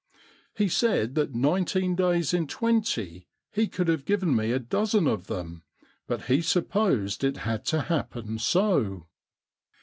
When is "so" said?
8.39-9.05